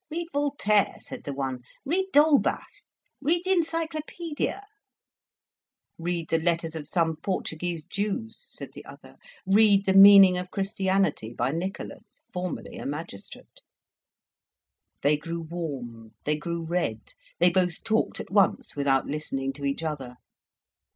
[0.09, 2.65] "Read Voltaire," said the one, "read D'Holbach,
[3.21, 4.63] read the 'Encyclopaedia'!"
[5.99, 11.33] "Read the 'Letters of some Portuguese Jews,'" said the other; "read 'The Meaning of Christianity,'
[11.35, 13.61] by Nicolas, formerly a magistrate."
[15.03, 19.83] They grew warm, they grew red, they both talked at once without listening to each
[19.83, 20.15] other.